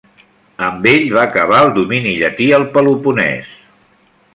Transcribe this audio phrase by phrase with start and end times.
[0.67, 3.57] Amb ell, va acabar el domini llatí al Peloponès.